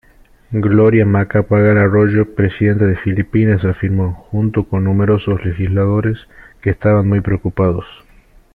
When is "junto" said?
4.31-4.67